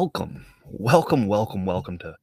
[0.00, 2.16] Welcome, welcome, welcome, welcome to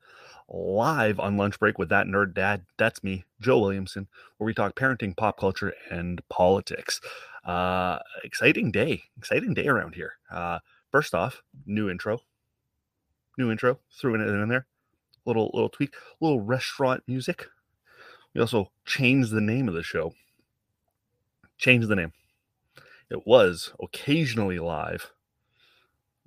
[0.50, 2.66] live on lunch break with that nerd dad.
[2.80, 7.00] That's me, Joe Williamson, where we talk parenting, pop culture, and politics.
[7.46, 10.14] Uh, exciting day, exciting day around here.
[10.32, 10.58] Uh,
[10.92, 12.22] first off, new intro,
[13.38, 14.66] new intro, threw it in there,
[15.26, 17.46] little little tweak, little restaurant music.
[18.34, 20.16] We also changed the name of the show.
[21.60, 22.14] Changed the name.
[23.12, 25.12] It was occasionally live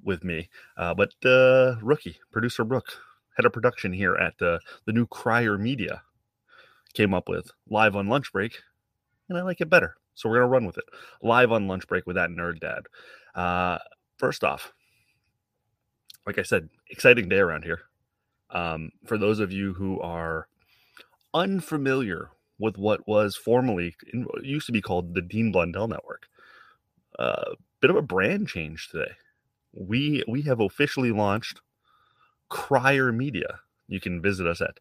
[0.05, 0.49] with me.
[0.77, 2.93] Uh, but uh, rookie producer Brooke,
[3.37, 6.03] head of production here at uh, the new Crier Media,
[6.95, 8.59] came up with live on lunch break,
[9.29, 9.97] and I like it better.
[10.15, 10.85] So we're gonna run with it.
[11.23, 12.83] Live on lunch break with that nerd dad.
[13.35, 13.79] Uh,
[14.19, 14.73] first off,
[16.27, 17.81] like I said, exciting day around here.
[18.51, 20.49] Um, for those of you who are
[21.33, 23.95] unfamiliar with what was formerly
[24.43, 26.27] used to be called the Dean Blundell Network,
[27.19, 29.13] a uh, bit of a brand change today
[29.73, 31.61] we we have officially launched
[32.49, 33.61] Crier Media.
[33.89, 34.79] You can visit us at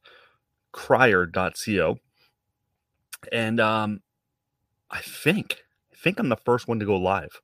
[0.72, 1.98] crier.co.
[3.32, 4.02] And um
[4.90, 7.42] I think I think I'm the first one to go live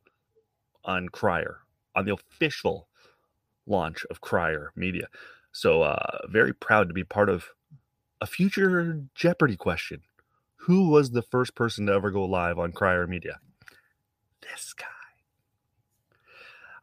[0.84, 1.60] on Crier
[1.96, 2.88] on the official
[3.66, 5.08] launch of Crier Media.
[5.52, 7.46] So uh very proud to be part of
[8.22, 10.02] a future Jeopardy question.
[10.58, 13.40] Who was the first person to ever go live on Crier Media?
[14.42, 14.95] This guy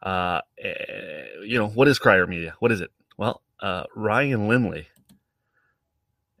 [0.03, 2.55] uh, eh, you know, what is Crier Media?
[2.59, 2.91] What is it?
[3.17, 4.87] Well, uh, Ryan Lindley,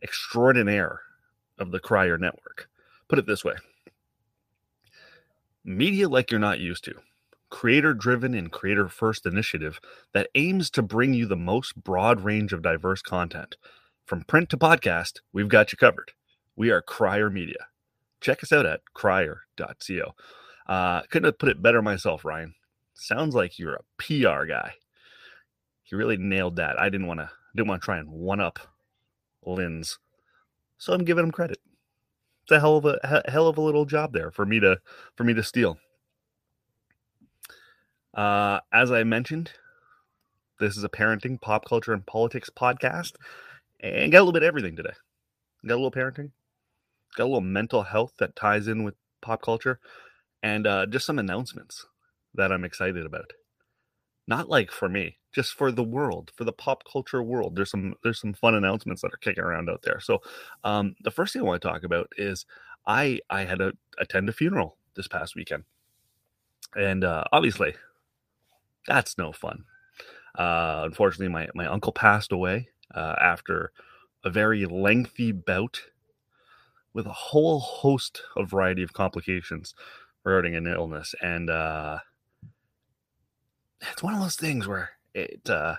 [0.03, 0.99] extraordinaire
[1.57, 2.67] of the Crier Network,
[3.07, 3.55] put it this way
[5.63, 6.93] media like you're not used to.
[7.49, 9.79] Creator driven and creator first initiative
[10.13, 13.55] that aims to bring you the most broad range of diverse content.
[14.05, 16.11] From print to podcast, we've got you covered.
[16.55, 17.67] We are Crier Media.
[18.19, 20.15] Check us out at crier.co.
[20.67, 22.55] Uh, couldn't have put it better myself, Ryan
[22.93, 24.73] sounds like you're a PR guy.
[25.83, 26.79] He really nailed that.
[26.79, 28.59] I didn't want to didn't want to try and one up
[29.45, 29.99] Lynn's,
[30.77, 31.59] so I'm giving him credit.
[32.43, 34.79] It's a hell of a hell of a little job there for me to
[35.15, 35.77] for me to steal.
[38.13, 39.51] Uh, as I mentioned,
[40.59, 43.13] this is a parenting, pop culture, and politics podcast,
[43.79, 44.93] and got a little bit of everything today.
[45.65, 46.31] Got a little parenting,
[47.15, 49.79] got a little mental health that ties in with pop culture,
[50.41, 51.85] and uh, just some announcements
[52.35, 53.33] that I'm excited about.
[54.27, 57.55] Not like for me, just for the world, for the pop culture world.
[57.55, 59.99] There's some there's some fun announcements that are kicking around out there.
[59.99, 60.21] So,
[60.63, 62.45] um, the first thing I want to talk about is
[62.87, 65.63] I I had to attend a funeral this past weekend,
[66.75, 67.75] and uh, obviously,
[68.87, 69.65] that's no fun.
[70.37, 73.71] Uh, unfortunately, my my uncle passed away uh, after
[74.23, 75.81] a very lengthy bout
[76.93, 79.73] with a whole host of variety of complications
[80.23, 81.99] regarding an illness, and uh,
[83.91, 85.75] it's one of those things where it uh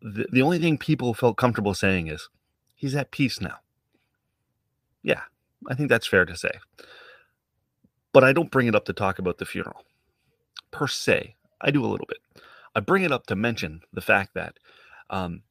[0.00, 2.28] the, the only thing people felt comfortable saying is
[2.74, 3.58] he's at peace now.
[5.02, 5.22] Yeah,
[5.68, 6.50] I think that's fair to say.
[8.12, 9.84] But I don't bring it up to talk about the funeral
[10.70, 11.36] per se.
[11.60, 12.18] I do a little bit.
[12.74, 14.58] I bring it up to mention the fact that
[15.10, 15.42] um,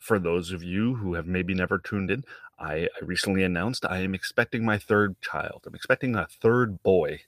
[0.00, 2.24] for those of you who have maybe never tuned in,
[2.58, 5.62] I, I recently announced I am expecting my third child.
[5.66, 7.20] I'm expecting a third boy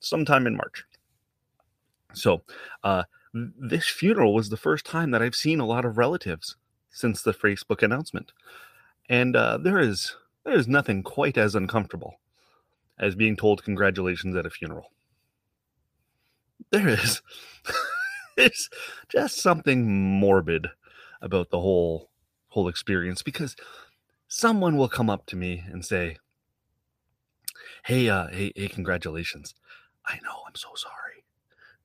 [0.00, 0.84] sometime in March.
[2.14, 2.42] So,
[2.82, 3.04] uh,
[3.58, 6.56] this funeral was the first time that I've seen a lot of relatives
[6.90, 8.32] since the Facebook announcement.
[9.08, 12.20] And uh, there is there is nothing quite as uncomfortable
[12.98, 14.92] as being told congratulations at a funeral.
[16.70, 17.22] There is
[18.36, 18.68] it's
[19.08, 20.68] just something morbid
[21.20, 22.10] about the whole
[22.48, 23.56] whole experience because
[24.28, 26.16] someone will come up to me and say,
[27.84, 29.54] "Hey, uh, hey, hey, congratulations!
[30.06, 31.05] I know, I'm so sorry."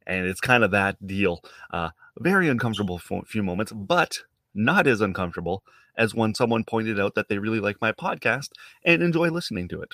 [0.07, 1.43] And it's kind of that deal.
[1.71, 1.89] Uh,
[2.19, 4.19] very uncomfortable for a few moments, but
[4.53, 5.63] not as uncomfortable
[5.97, 8.49] as when someone pointed out that they really like my podcast
[8.83, 9.93] and enjoy listening to it.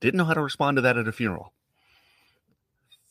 [0.00, 1.52] Didn't know how to respond to that at a funeral.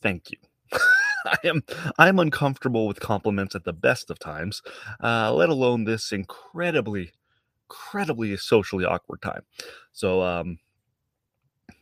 [0.02, 0.38] Thank you.
[1.24, 1.62] I am
[1.98, 4.60] I am uncomfortable with compliments at the best of times,
[5.02, 7.12] uh, let alone this incredibly,
[7.68, 9.42] incredibly socially awkward time.
[9.92, 10.58] So, um,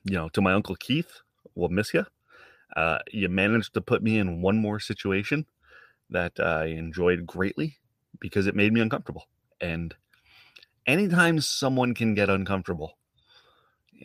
[0.05, 1.23] you know, to my uncle Keith,
[1.55, 2.05] we'll miss you.
[2.77, 5.47] Uh, you managed to put me in one more situation
[6.11, 7.79] that I enjoyed greatly
[8.21, 9.27] because it made me uncomfortable.
[9.61, 9.95] And
[10.87, 12.99] anytime someone can get uncomfortable,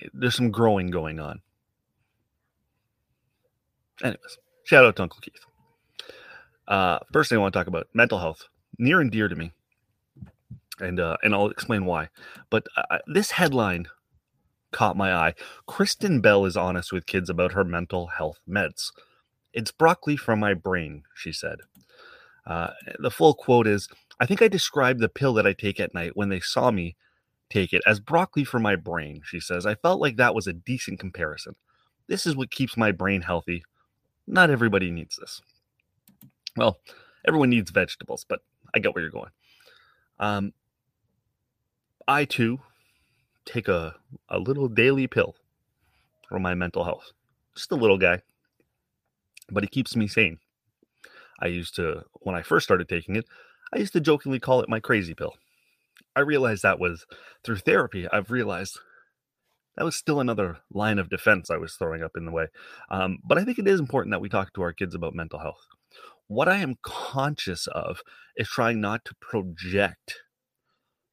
[0.02, 1.42] eh, there's some growing going on.
[4.04, 5.46] Anyways, shout out to Uncle Keith.
[6.68, 8.48] Uh, first thing I want to talk about mental health,
[8.78, 9.52] near and dear to me,
[10.80, 12.10] and uh, and I'll explain why.
[12.50, 13.88] But uh, this headline
[14.76, 15.34] caught my eye.
[15.68, 18.92] Kristen Bell is honest with kids about her mental health meds.
[19.54, 21.60] It's broccoli from my brain, she said.
[22.46, 23.88] Uh, the full quote is
[24.20, 26.98] I think I described the pill that I take at night when they saw me
[27.50, 29.66] take it as broccoli for my brain, she says.
[29.66, 31.56] I felt like that was a decent comparison.
[32.08, 33.64] This is what keeps my brain healthy.
[34.28, 35.42] Not everybody needs this.
[36.58, 36.80] Well,
[37.26, 38.42] everyone needs vegetables, but
[38.74, 39.32] I get where you're going.
[40.20, 40.54] Um,
[42.08, 42.60] I too
[43.46, 43.96] take a,
[44.30, 45.36] a little daily pill
[46.30, 47.12] for my mental health.
[47.56, 48.22] Just a little guy,
[49.50, 50.40] but it keeps me sane.
[51.40, 53.26] I used to, when I first started taking it,
[53.74, 55.36] I used to jokingly call it my crazy pill.
[56.16, 57.06] I realized that was
[57.44, 58.80] through therapy, I've realized
[59.76, 62.48] that was still another line of defense I was throwing up in the way.
[62.90, 65.40] Um, but I think it is important that we talk to our kids about mental
[65.40, 65.68] health.
[66.28, 68.02] What I am conscious of
[68.38, 70.22] is trying not to project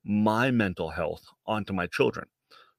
[0.04, 2.26] my mental health onto my children.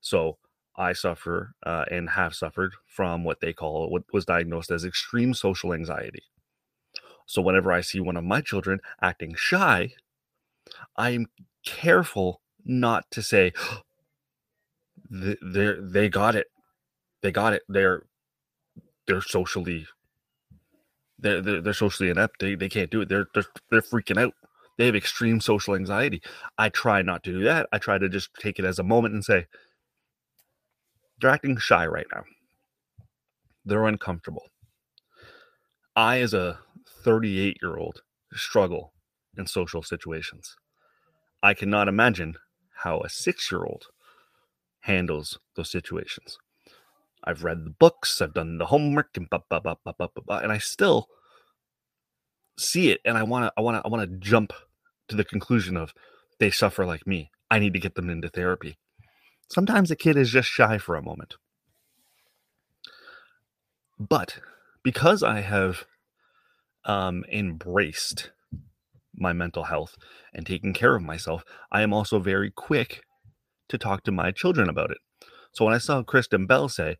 [0.02, 0.38] So
[0.76, 5.34] I suffer uh, and have suffered from what they call what was diagnosed as extreme
[5.34, 6.24] social anxiety.
[7.26, 9.94] So whenever I see one of my children acting shy,
[10.98, 11.28] I'm
[11.66, 13.54] careful not to say
[15.10, 16.48] they they got it.
[17.22, 17.64] They got it.
[17.70, 18.04] They're
[19.08, 19.88] they're socially
[21.20, 22.40] they're they're, they're socially inept.
[22.40, 23.10] They, they can't do it.
[23.10, 24.34] They're, they're they're freaking out.
[24.78, 26.22] They have extreme social anxiety.
[26.58, 27.68] I try not to do that.
[27.72, 29.46] I try to just take it as a moment and say,
[31.20, 32.24] they're acting shy right now.
[33.66, 34.44] They're uncomfortable.
[35.96, 36.60] I, as a
[37.04, 38.02] 38 year old,
[38.34, 38.94] struggle
[39.38, 40.56] in social situations.
[41.42, 42.36] I cannot imagine
[42.78, 43.86] how a six year old
[44.82, 46.38] handles those situations.
[47.24, 50.40] I've read the books, I've done the homework, and blah, blah, blah, blah, blah, blah,
[50.40, 51.08] and I still
[52.58, 54.54] see it, and I want to, I want to, I want to jump
[55.08, 55.94] to the conclusion of
[56.40, 57.32] they suffer like me.
[57.52, 58.78] I need to get them into therapy.
[59.50, 61.36] Sometimes a kid is just shy for a moment.
[64.00, 64.40] But
[64.84, 65.86] because I have
[66.86, 68.32] um, embraced
[69.16, 69.96] my mental health
[70.34, 73.04] and taking care of myself, I am also very quick
[73.70, 74.98] to talk to my children about it.
[75.54, 76.98] So when I saw Kristen Bell say,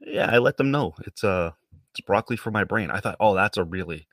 [0.00, 1.52] "Yeah, I let them know it's uh
[1.90, 4.06] it's broccoli for my brain," I thought, "Oh, that's a really,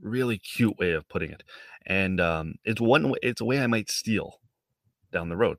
[0.00, 1.42] really cute way of putting it,"
[1.86, 4.40] and um, it's one way, it's a way I might steal
[5.12, 5.58] down the road.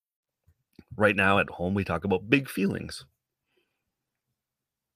[1.01, 3.05] Right now at home, we talk about big feelings.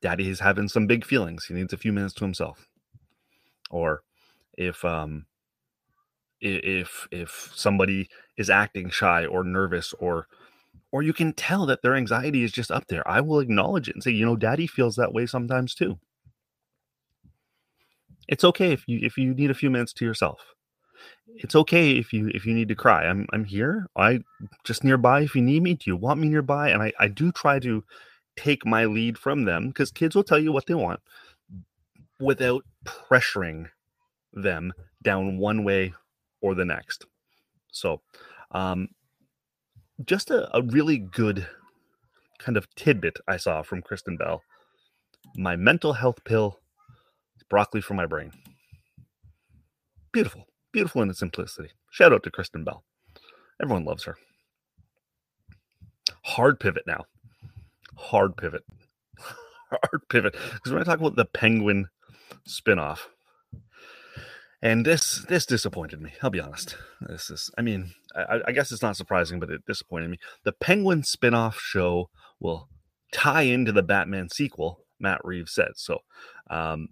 [0.04, 1.46] Daddy is having some big feelings.
[1.46, 2.68] He needs a few minutes to himself.
[3.72, 4.04] Or
[4.56, 5.26] if um
[6.42, 8.08] if if somebody
[8.38, 10.28] is acting shy or nervous or
[10.92, 13.08] or you can tell that their anxiety is just up there.
[13.08, 15.98] I will acknowledge it and say, you know, daddy feels that way sometimes too.
[18.28, 20.55] It's okay if you if you need a few minutes to yourself
[21.28, 23.06] it's okay if you if you need to cry.
[23.06, 23.88] I'm I'm here.
[23.96, 24.20] I
[24.64, 25.74] just nearby if you need me.
[25.76, 26.70] Do you want me nearby?
[26.70, 27.84] And I I do try to
[28.36, 31.00] take my lead from them because kids will tell you what they want
[32.20, 33.68] without pressuring
[34.34, 35.94] them down one way
[36.42, 37.06] or the next.
[37.72, 38.02] So,
[38.52, 38.90] um,
[40.06, 41.48] just a, a really good
[42.40, 44.42] kind of tidbit I saw from Kristen Bell.
[45.36, 46.60] My mental health pill,
[47.50, 48.32] broccoli for my brain.
[50.12, 50.46] Beautiful.
[50.76, 51.70] Beautiful in its simplicity.
[51.90, 52.84] Shout out to Kristen Bell.
[53.62, 54.18] Everyone loves her.
[56.24, 57.06] Hard pivot now.
[57.96, 58.66] Hard pivot.
[59.70, 60.34] Hard pivot.
[60.34, 61.88] Because we're going to talk about the Penguin
[62.46, 63.00] spinoff.
[64.62, 66.12] And this this disappointed me.
[66.22, 66.76] I'll be honest.
[67.00, 70.20] This is, I mean, I, I guess it's not surprising, but it disappointed me.
[70.44, 72.10] The Penguin spinoff show
[72.42, 72.68] will
[73.14, 74.82] tie into the Batman sequel.
[75.00, 76.00] Matt Reeves said so.
[76.50, 76.90] Um,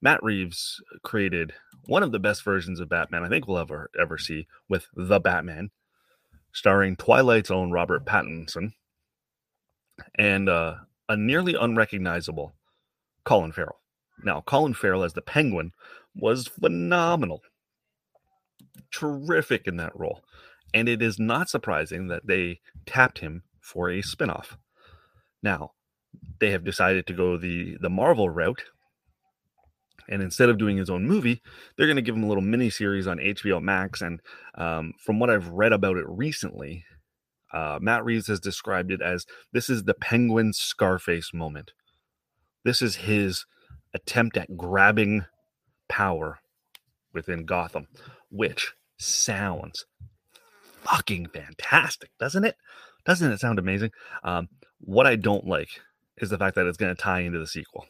[0.00, 1.52] Matt Reeves created
[1.86, 5.20] one of the best versions of Batman I think we'll ever ever see with the
[5.20, 5.70] Batman,
[6.52, 8.72] starring Twilight's own Robert Pattinson
[10.14, 10.74] and uh,
[11.08, 12.54] a nearly unrecognizable
[13.24, 13.80] Colin Farrell.
[14.22, 15.72] Now, Colin Farrell as the Penguin
[16.14, 17.42] was phenomenal,
[18.90, 20.22] terrific in that role,
[20.72, 24.56] and it is not surprising that they tapped him for a spinoff.
[25.42, 25.72] Now,
[26.40, 28.64] they have decided to go the the Marvel route
[30.08, 31.42] and instead of doing his own movie,
[31.76, 34.00] they're going to give him a little mini series on HBO Max.
[34.02, 34.20] And
[34.54, 36.84] um, from what I've read about it recently,
[37.52, 41.72] uh, Matt Reeves has described it as this is the Penguin Scarface moment.
[42.64, 43.46] This is his
[43.94, 45.24] attempt at grabbing
[45.88, 46.40] power
[47.12, 47.88] within Gotham,
[48.30, 49.86] which sounds
[50.82, 52.56] fucking fantastic, doesn't it?
[53.04, 53.90] Doesn't it sound amazing?
[54.22, 54.48] Um,
[54.80, 55.80] what I don't like
[56.18, 57.86] is the fact that it's going to tie into the sequel.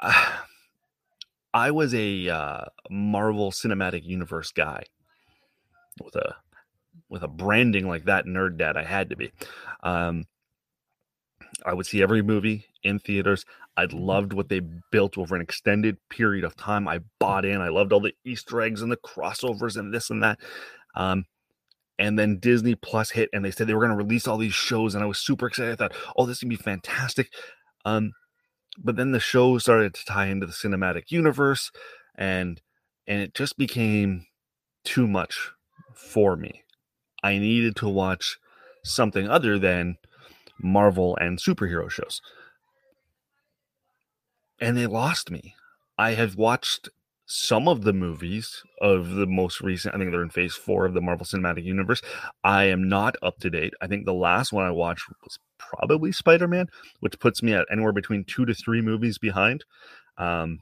[1.54, 4.84] I was a uh, Marvel Cinematic Universe guy
[6.02, 6.36] with a
[7.08, 9.32] with a branding like that nerd dad I had to be.
[9.82, 10.26] Um,
[11.64, 13.44] I would see every movie in theaters.
[13.76, 16.86] I loved what they built over an extended period of time.
[16.86, 17.60] I bought in.
[17.60, 20.38] I loved all the Easter eggs and the crossovers and this and that.
[20.94, 21.24] Um,
[21.98, 24.54] and then Disney Plus hit, and they said they were going to release all these
[24.54, 25.72] shows, and I was super excited.
[25.72, 27.32] I thought, "Oh, this is gonna be fantastic."
[27.84, 28.12] Um,
[28.82, 31.70] but then the show started to tie into the cinematic universe
[32.14, 32.60] and
[33.06, 34.26] and it just became
[34.84, 35.50] too much
[35.94, 36.62] for me.
[37.22, 38.38] I needed to watch
[38.84, 39.96] something other than
[40.60, 42.20] marvel and superhero shows.
[44.60, 45.54] And they lost me.
[45.96, 46.88] I have watched
[47.30, 50.94] some of the movies of the most recent i think they're in phase four of
[50.94, 52.00] the marvel cinematic universe
[52.42, 53.74] i am not up to date.
[53.82, 56.68] I think the last one i watched was probably spider-man
[57.00, 59.64] which puts me at anywhere between two to three movies behind.
[60.16, 60.60] Um,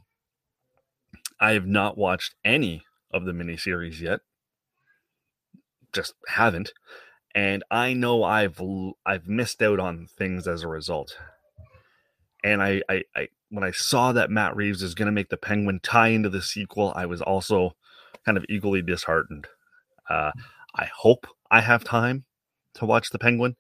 [1.41, 2.83] i have not watched any
[3.13, 4.21] of the miniseries yet.
[5.93, 6.73] Just haven't.
[7.33, 8.61] And i know i've
[9.07, 11.17] i've missed out on things as a result.
[12.43, 15.37] And i i, I when I saw that Matt Reeves is going to make the
[15.37, 17.77] Penguin tie into the sequel, I was also
[18.25, 19.47] kind of equally disheartened.
[20.11, 20.33] Uh,
[20.75, 22.25] I hope I have time
[22.75, 23.57] to watch the Penguin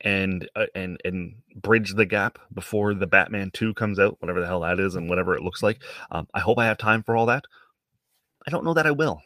[0.00, 4.46] and uh, and and bridge the gap before the Batman Two comes out, whatever the
[4.46, 5.82] hell that is, and whatever it looks like.
[6.10, 7.44] Um, I hope I have time for all that.
[8.46, 9.22] I don't know that I will.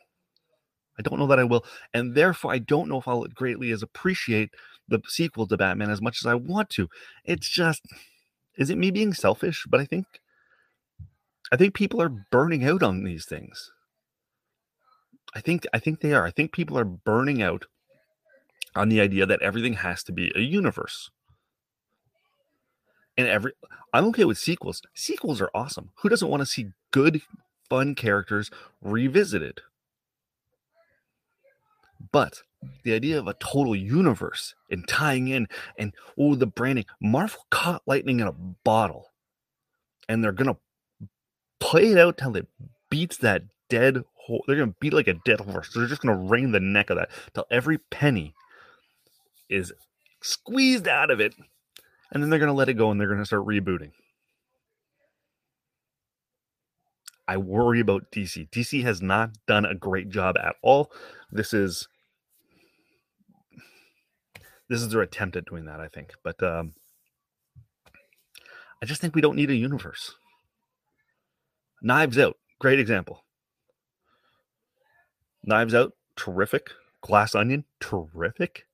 [0.98, 1.64] I don't know that I will,
[1.94, 4.50] and therefore I don't know if I'll greatly as appreciate
[4.88, 6.88] the sequel to Batman as much as I want to.
[7.24, 7.82] It's just
[8.56, 9.66] is it me being selfish?
[9.68, 10.06] But I think
[11.52, 13.70] I think people are burning out on these things.
[15.34, 16.26] I think I think they are.
[16.26, 17.66] I think people are burning out
[18.74, 21.10] on the idea that everything has to be a universe.
[23.16, 23.52] And every
[23.92, 24.82] I'm okay with sequels.
[24.94, 25.90] Sequels are awesome.
[26.02, 27.22] Who doesn't want to see good
[27.68, 28.50] fun characters
[28.82, 29.60] revisited?
[32.12, 32.42] But
[32.82, 35.46] the idea of a total universe and tying in
[35.78, 39.10] and oh the branding marvel caught lightning in a bottle
[40.08, 40.56] and they're gonna
[41.60, 42.46] play it out till it
[42.90, 46.52] beats that dead horse they're gonna beat like a dead horse they're just gonna wring
[46.52, 48.34] the neck of that till every penny
[49.48, 49.72] is
[50.22, 51.34] squeezed out of it
[52.12, 53.92] and then they're gonna let it go and they're gonna start rebooting
[57.28, 58.48] I worry about DC.
[58.50, 60.92] DC has not done a great job at all.
[61.32, 61.88] This is
[64.68, 66.12] this is their attempt at doing that, I think.
[66.22, 66.72] But um,
[68.82, 70.14] I just think we don't need a universe.
[71.82, 73.24] Knives Out, great example.
[75.44, 76.70] Knives Out, terrific.
[77.00, 78.66] Glass Onion, terrific.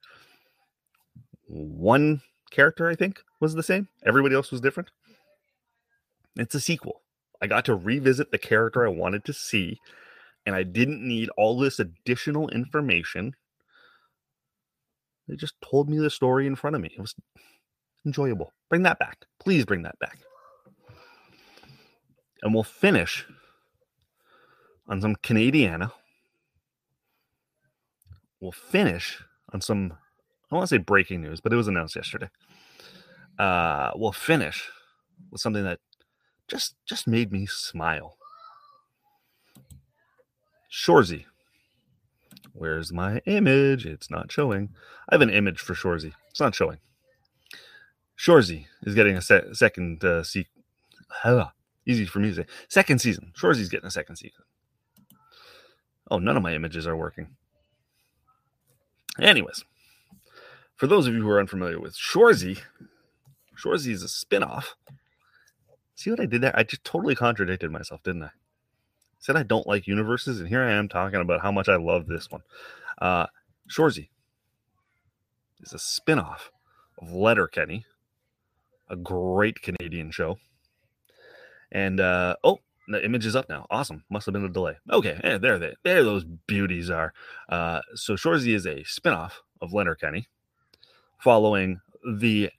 [1.46, 3.88] One character, I think, was the same.
[4.06, 4.90] Everybody else was different.
[6.36, 7.02] It's a sequel.
[7.42, 9.80] I got to revisit the character I wanted to see,
[10.46, 13.34] and I didn't need all this additional information
[15.28, 16.90] they just told me the story in front of me.
[16.96, 17.14] It was
[18.04, 18.52] enjoyable.
[18.68, 19.24] Bring that back.
[19.40, 20.18] Please bring that back.
[22.42, 23.24] And we'll finish
[24.88, 25.92] on some Canadiana.
[28.40, 29.92] We'll finish on some,
[30.50, 32.28] I want to say breaking news, but it was announced yesterday.
[33.38, 34.68] Uh, we'll finish
[35.30, 35.78] with something that
[36.48, 38.18] just just made me smile.
[40.70, 41.24] Shoresy
[42.52, 43.86] Where's my image?
[43.86, 44.70] It's not showing.
[45.08, 46.12] I have an image for Shoresy.
[46.30, 46.78] It's not showing.
[48.18, 50.22] Shoresy is getting a se- second uh,
[51.86, 52.46] easy for me to say.
[52.68, 53.32] Second season.
[53.36, 54.42] Shoresy's getting a second season.
[56.10, 57.28] Oh, none of my images are working.
[59.18, 59.64] Anyways,
[60.76, 62.58] for those of you who are unfamiliar with Shoresy,
[63.56, 64.76] Shoresy is a spin-off.
[65.94, 66.56] See what I did there?
[66.56, 68.30] I just totally contradicted myself, didn't I?
[69.22, 72.08] Said I don't like universes, and here I am talking about how much I love
[72.08, 72.42] this one.
[73.00, 73.26] Uh,
[73.70, 74.08] Shoresy
[75.60, 76.50] is a spin-off
[77.00, 77.86] of Letterkenny,
[78.90, 80.38] a great Canadian show.
[81.70, 83.64] And uh, oh, the image is up now.
[83.70, 84.02] Awesome.
[84.10, 84.78] Must have been a delay.
[84.90, 87.14] Okay, yeah, there they there those beauties are.
[87.48, 90.26] Uh, so Shoresy is a spinoff of Letterkenny,
[91.20, 92.50] following the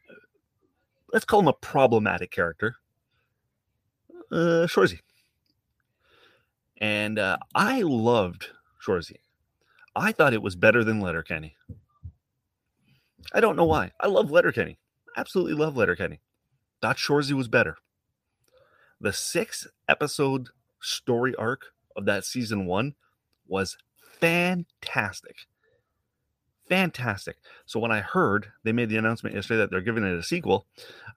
[1.12, 2.77] let's call him a problematic character,
[4.32, 5.00] uh, Shoresy.
[6.84, 8.48] And uh, I loved
[8.86, 9.20] Shoresy.
[9.96, 11.56] I thought it was better than Letterkenny.
[13.34, 13.94] I don't know why.
[14.02, 14.78] I love Letterkenny.
[15.16, 16.20] Absolutely love Letterkenny.
[16.82, 17.78] Thought Shoresy was better.
[19.00, 20.50] The six episode
[20.82, 22.96] story arc of that season one
[23.48, 23.78] was
[24.20, 25.38] fantastic.
[26.68, 27.38] Fantastic.
[27.66, 30.68] So when I heard they made the announcement yesterday that they're giving it a sequel,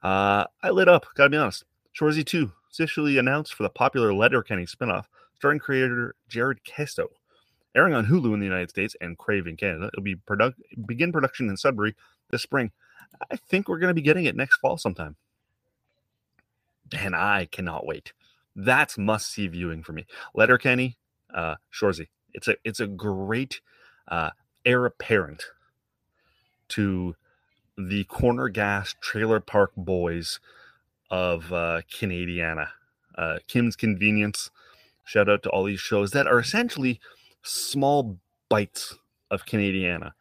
[0.01, 1.07] uh, I lit up.
[1.15, 1.65] Gotta be honest.
[1.93, 5.07] Shoresy 2 officially announced for the popular Letterkenny spinoff,
[5.37, 7.07] starring creator Jared Keeso.
[7.75, 11.11] Airing on Hulu in the United States and Crave in Canada, it'll be product begin
[11.11, 11.95] production in Sudbury
[12.31, 12.71] this spring.
[13.31, 15.15] I think we're going to be getting it next fall sometime
[16.95, 18.13] and I cannot wait.
[18.55, 20.05] That's must see viewing for me.
[20.33, 20.97] Letterkenny,
[21.33, 22.07] uh, Shoresy.
[22.33, 23.61] It's a it's a great
[24.07, 24.31] uh,
[24.65, 25.45] heir apparent
[26.69, 27.15] to
[27.77, 30.39] the corner gas trailer park boys
[31.09, 32.69] of uh, Canadiana.
[33.15, 34.49] Uh, Kim's Convenience.
[35.07, 36.99] Shout out to all these shows that are essentially
[37.41, 38.95] small bites
[39.31, 40.11] of Canadiana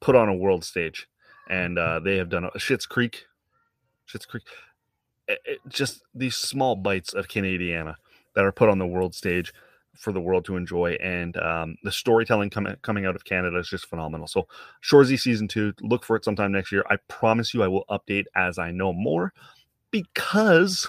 [0.00, 1.08] put on a world stage.
[1.48, 3.24] And uh, they have done a Schitt's Creek.
[4.08, 4.44] Schitt's Creek
[5.28, 7.96] it, just these small bites of Canadiana
[8.34, 9.52] that are put on the world stage
[9.94, 10.92] for the world to enjoy.
[11.02, 14.26] And um, the storytelling coming coming out of Canada is just phenomenal.
[14.26, 14.46] So,
[14.82, 16.84] Shoresy season two, look for it sometime next year.
[16.88, 19.32] I promise you, I will update as I know more
[19.90, 20.86] because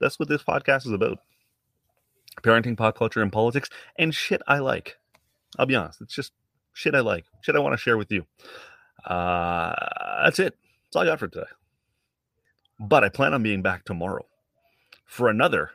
[0.00, 1.18] that's what this podcast is about
[2.44, 4.96] parenting, pop culture, and politics, and shit I like.
[5.58, 6.32] I'll be honest, it's just
[6.72, 8.26] shit I like, shit I want to share with you.
[9.04, 9.74] Uh,
[10.24, 10.56] that's it.
[10.84, 11.46] That's all I got for today.
[12.78, 14.26] But I plan on being back tomorrow
[15.06, 15.70] for another.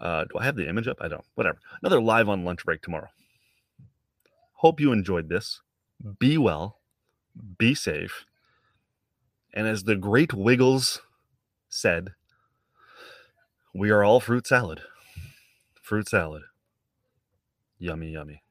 [0.00, 0.98] Uh, do I have the image up?
[1.00, 1.24] I don't.
[1.34, 1.58] Whatever.
[1.82, 3.08] Another live on lunch break tomorrow.
[4.54, 5.60] Hope you enjoyed this.
[6.18, 6.78] Be well.
[7.58, 8.24] Be safe.
[9.52, 11.00] And as the great Wiggles
[11.68, 12.14] said,
[13.74, 14.82] we are all fruit salad.
[15.84, 16.40] Fruit salad.
[17.78, 18.42] Yummy, yummy.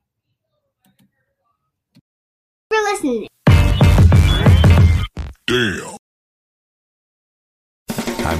[2.69, 3.27] For listening.
[5.47, 5.92] Damn.